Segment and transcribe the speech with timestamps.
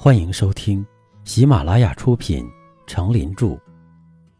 [0.00, 0.86] 欢迎收听
[1.24, 2.44] 喜马拉雅出品
[2.86, 3.46] 《成林著》，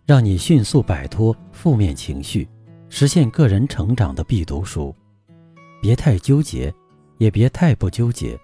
[0.06, 2.48] 让你迅速摆脱负面情绪，
[2.88, 4.94] 实现个人成长的必读书。
[5.82, 6.72] 别太纠结，
[7.16, 8.38] 也别太不纠结。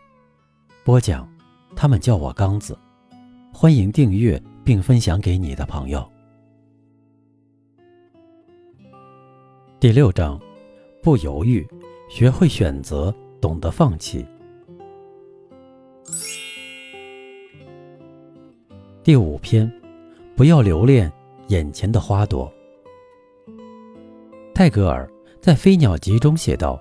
[0.82, 1.28] 播讲，
[1.76, 2.76] 他们叫我刚子。
[3.52, 6.04] 欢迎订阅并分享给你的朋友。
[9.78, 10.36] 第六章，
[11.00, 11.64] 不犹豫，
[12.10, 14.26] 学会选择，懂得放弃。
[19.04, 19.70] 第五篇，
[20.34, 21.12] 不要留恋
[21.48, 22.50] 眼前的花朵。
[24.54, 25.06] 泰戈尔
[25.42, 26.80] 在《飞鸟集》中写道：“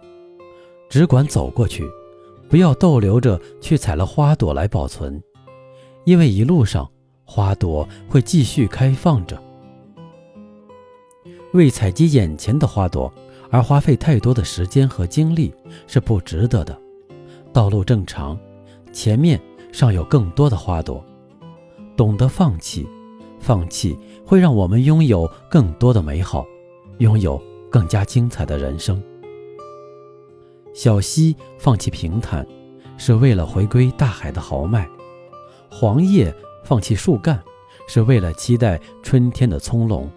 [0.87, 1.83] 只管走过去，
[2.47, 5.21] 不要逗留着去采了花朵来保存，
[6.05, 6.89] 因为一路上
[7.25, 9.37] 花朵会继续开放着。
[11.51, 13.13] 为采集眼前的花朵
[13.51, 15.53] 而花费太多的时间和精力
[15.87, 16.79] 是不值得的。
[17.51, 18.39] 道路正常，
[18.93, 19.37] 前面
[19.73, 21.03] 尚有更多的花朵。”
[21.95, 22.87] 懂得放弃，
[23.39, 26.45] 放弃会让我们拥有更多的美好，
[26.97, 29.01] 拥有更加精彩的人生。
[30.73, 32.45] 小溪放弃平坦，
[32.97, 34.85] 是为了回归大海的豪迈；
[35.69, 37.39] 黄叶放弃树干，
[37.87, 40.07] 是为了期待春天的葱茏；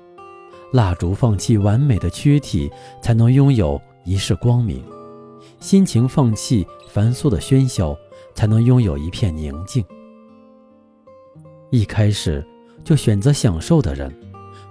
[0.72, 2.70] 蜡烛放弃完美的躯体，
[3.02, 4.80] 才能拥有一世光明；
[5.60, 7.94] 心情放弃繁琐的喧嚣，
[8.34, 9.84] 才能拥有一片宁静。
[11.76, 12.42] 一开始
[12.82, 14.10] 就选择享受的人，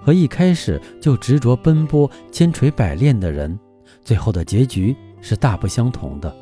[0.02, 3.56] 和一开始就执着奔波、千锤百炼的人，
[4.02, 6.36] 最后的结局是大不相同的。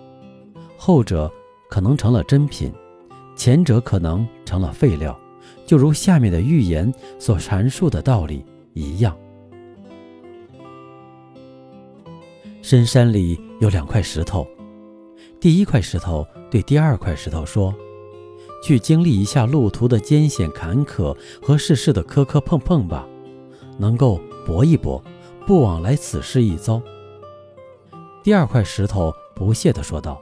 [0.74, 1.30] 后者
[1.68, 2.72] 可能成了珍品，
[3.36, 5.14] 前者可能成了废料，
[5.66, 9.14] 就如下面的寓言所阐述的道理一样。
[12.62, 14.48] 深山里有两块石头，
[15.38, 17.74] 第一块石头对第二块石头说。
[18.64, 23.06] 去经历一下路途的艰险坎坷和世事的磕磕碰碰吧，
[23.76, 25.04] 能够搏一搏，
[25.46, 26.80] 不枉来此事一遭。
[28.22, 30.18] 第二块石头不屑地说道：“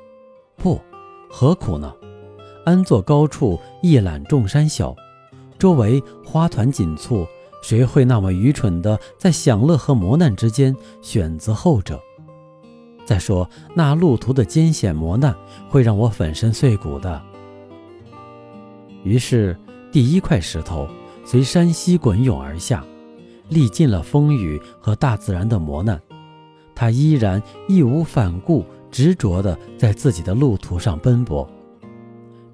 [0.59, 0.81] 不，
[1.31, 1.95] 何苦呢？
[2.65, 4.93] 安坐高处一览众山小，
[5.57, 7.25] 周围花团锦簇，
[7.63, 12.01] 谁会那么愚蠢的在享乐和磨难之间选择后者？
[13.07, 15.33] 再说那路途的艰险磨难
[15.69, 17.23] 会让我粉身碎骨的。”
[19.05, 19.57] 于是，
[19.91, 20.89] 第一块石头
[21.25, 22.85] 随山溪滚涌而下，
[23.49, 26.01] 历尽了风雨和大自然的磨难，
[26.75, 31.49] 它依然义无反顾、执着地在自己的路途上奔波。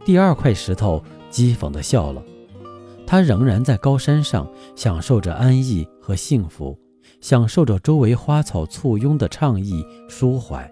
[0.05, 2.23] 第二块石头讥讽地笑了，
[3.07, 6.79] 它仍然在高山上享受着安逸和幸福，
[7.21, 10.71] 享受着周围花草簇拥的畅意舒怀，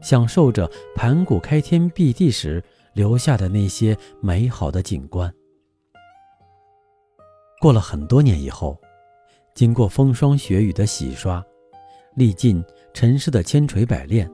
[0.00, 2.64] 享受着盘古开天辟地时。
[2.98, 5.32] 留下的那些美好的景观。
[7.60, 8.76] 过了很多年以后，
[9.54, 11.40] 经过风霜雪雨的洗刷，
[12.16, 12.60] 历尽
[12.92, 14.28] 尘世的千锤百炼，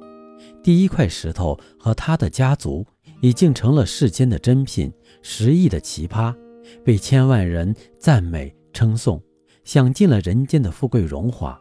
[0.63, 2.83] 第一块石头和他的家族
[3.21, 6.35] 已经成了世间的珍品，十亿的奇葩，
[6.83, 9.23] 被千万人赞美称颂，
[9.65, 11.61] 享尽了人间的富贵荣华。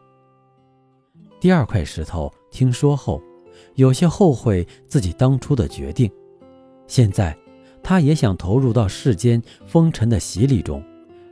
[1.42, 3.22] 第二块石头听说后，
[3.76, 6.10] 有些后悔自己当初的决定。
[6.88, 7.36] 现在，
[7.82, 10.84] 他也想投入到世间风尘的洗礼中，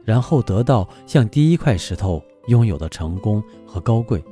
[0.04, 4.24] 然后得到像第一块石头拥有的成功和高贵。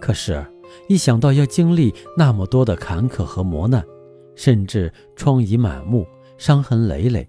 [0.00, 0.44] 可是，
[0.88, 3.84] 一想到要经历那么多的坎坷和磨难，
[4.34, 7.26] 甚至疮痍满目、伤痕累累，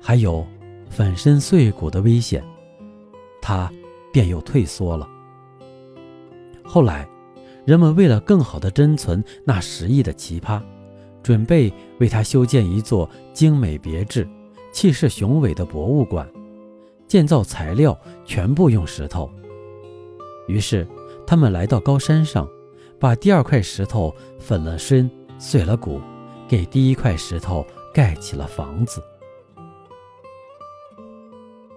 [0.00, 0.46] 还有
[0.88, 2.42] 粉身碎骨的危险，
[3.42, 3.70] 他
[4.12, 5.06] 便又退缩了。
[6.64, 7.06] 后来，
[7.66, 10.62] 人们为了更好地珍存那十亿的奇葩。
[11.26, 14.24] 准备为他修建一座精美别致、
[14.70, 16.24] 气势雄伟的博物馆，
[17.08, 19.28] 建造材料全部用石头。
[20.46, 20.86] 于是，
[21.26, 22.48] 他们来到高山上，
[23.00, 26.00] 把第二块石头粉了身、碎了骨，
[26.46, 29.02] 给第一块石头盖起了房子。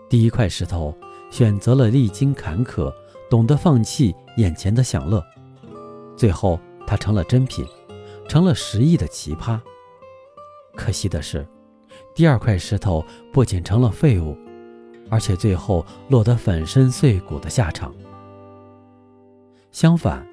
[0.07, 0.96] 第一块石头
[1.31, 2.94] 选择了历经坎坷，
[3.31, 5.25] 懂得放弃眼前的享乐，
[6.16, 7.66] 最后它成了珍品。
[8.30, 9.60] 成了十亿的奇葩。
[10.76, 11.46] 可惜的是，
[12.14, 13.04] 第二块石头
[13.34, 14.38] 不仅成了废物，
[15.10, 17.94] 而且最后落得粉身碎骨的下场。
[19.72, 20.26] 相反，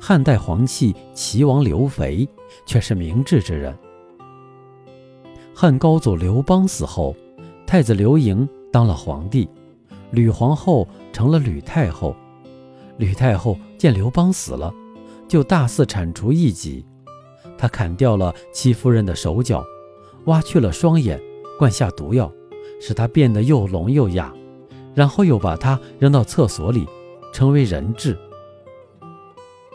[0.00, 2.26] 汉代皇气齐王刘肥
[2.64, 3.76] 却是明智之人。
[5.52, 7.14] 汉高祖刘邦死后，
[7.66, 9.48] 太子刘盈当了皇帝，
[10.12, 12.14] 吕皇后成了吕太后。
[12.98, 14.72] 吕太后见刘邦死了，
[15.26, 16.86] 就大肆铲除异己。
[17.62, 19.64] 他砍掉了戚夫人的手脚，
[20.24, 21.22] 挖去了双眼，
[21.56, 22.28] 灌下毒药，
[22.80, 24.34] 使她变得又聋又哑，
[24.96, 26.84] 然后又把她扔到厕所里，
[27.32, 28.18] 成为人质。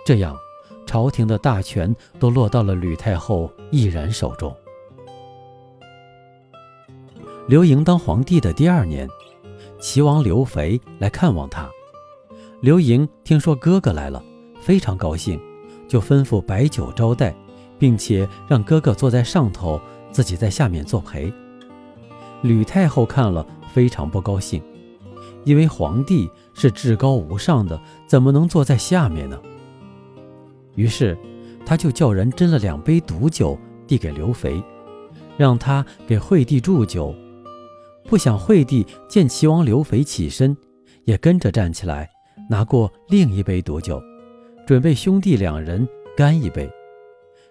[0.05, 0.37] 这样，
[0.85, 4.53] 朝廷的大权都落到了吕太后一人手中。
[7.47, 9.07] 刘盈当皇帝的第二年，
[9.79, 11.69] 齐王刘肥来看望他。
[12.59, 14.21] 刘盈听说哥哥来了，
[14.59, 15.39] 非常高兴，
[15.87, 17.33] 就吩咐摆酒招待，
[17.77, 19.79] 并且让哥哥坐在上头，
[20.11, 21.31] 自己在下面作陪。
[22.41, 24.61] 吕太后看了非常不高兴，
[25.43, 29.39] 因为皇帝是至高无上的，怎么能坐在下面呢？
[30.75, 31.17] 于是，
[31.65, 33.57] 他就叫人斟了两杯毒酒
[33.87, 34.61] 递给刘肥，
[35.35, 37.13] 让他给惠帝祝酒。
[38.03, 40.55] 不想惠帝见齐王刘肥起身，
[41.03, 42.09] 也跟着站起来，
[42.49, 44.01] 拿过另一杯毒酒，
[44.65, 45.85] 准备兄弟两人
[46.15, 46.69] 干一杯。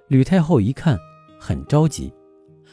[0.08, 0.98] 吕太后一看，
[1.38, 2.12] 很着急，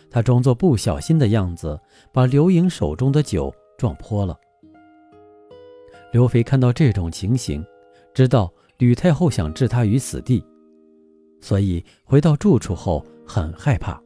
[0.10, 1.80] 她装作不小心的样子，
[2.12, 4.38] 把刘盈手中的酒撞泼了。
[6.12, 7.66] 刘肥看到这种情形，
[8.14, 10.46] 知道吕太后想置他于死地，
[11.42, 14.00] 所以回到住处后很害怕。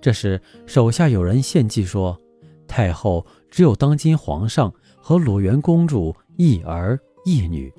[0.00, 2.18] 这时，手下有人献计说。
[2.68, 7.70] 太后只有当今皇上和鲁元公主一儿一女，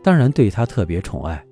[0.00, 1.44] 当然对她特别宠爱。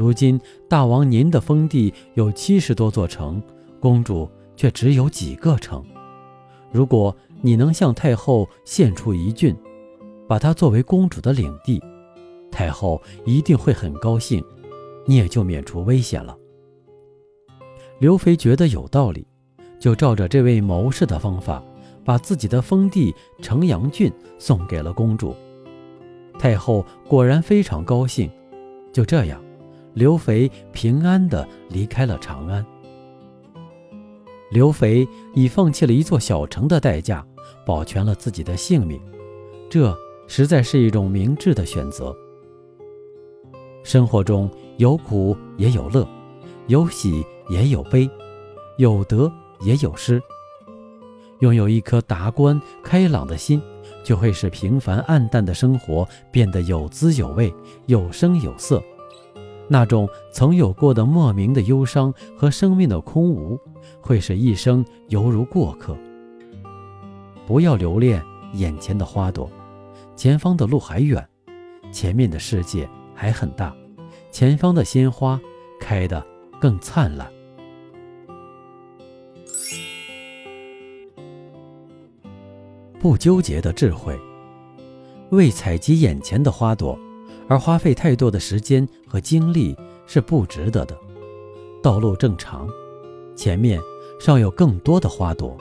[0.00, 3.38] 如今大王您的封地有七十多座城，
[3.78, 4.26] 公主
[4.56, 5.84] 却只有几个城。
[6.72, 9.54] 如果你能向太后献出一郡，
[10.26, 11.78] 把它作为公主的领地，
[12.50, 14.42] 太后一定会很高兴，
[15.04, 16.34] 你也就免除危险了。
[17.98, 19.26] 刘肥觉得有道理，
[19.78, 21.62] 就照着这位谋士的方法。
[22.02, 25.36] 把自己的封地城阳郡送给了公主，
[26.38, 28.30] 太后果然非常高兴。
[28.90, 29.38] 就这样，
[29.94, 32.64] 刘肥平安地离开了长安。
[34.50, 37.24] 刘肥以放弃了一座小城的代价，
[37.64, 39.00] 保全了自己的性命，
[39.68, 39.96] 这
[40.26, 42.14] 实在是一种明智的选择。
[43.82, 46.06] 生活中有苦也有乐，
[46.66, 48.10] 有喜也有悲，
[48.76, 50.20] 有得也有失。
[51.38, 53.62] 拥有一颗达观开朗的心，
[54.04, 57.54] 就会使平凡暗淡的生活变得有滋有味、
[57.86, 58.82] 有声有色。
[59.72, 63.56] 那种曾有过的莫名的忧伤和生命的空无，
[64.00, 65.96] 会使一生犹如过客。
[67.46, 68.20] 不要留恋
[68.54, 69.48] 眼前的花朵，
[70.16, 71.24] 前方的路还远，
[71.92, 73.72] 前面的世界还很大，
[74.32, 75.40] 前方的鲜花
[75.78, 76.26] 开得
[76.60, 77.30] 更灿烂。
[82.98, 84.18] 不纠结的智慧，
[85.30, 86.98] 为采集眼前的花朵
[87.50, 89.76] 而花费太多的时间和精力
[90.06, 90.96] 是不值得的。
[91.82, 92.68] 道路正长，
[93.34, 93.80] 前面
[94.20, 95.56] 尚有更多的花朵。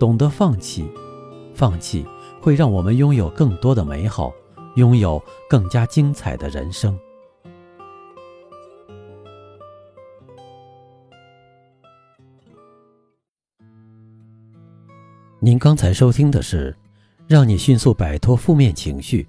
[0.00, 0.88] 懂得放弃，
[1.52, 2.06] 放弃
[2.40, 4.32] 会让我们拥有更多的美好，
[4.76, 6.98] 拥有更加精彩的人生。
[15.38, 16.74] 您刚才收听的是，
[17.26, 19.28] 让你迅速摆脱负面情绪，